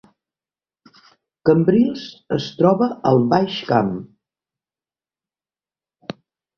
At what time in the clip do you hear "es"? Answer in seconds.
2.39-2.49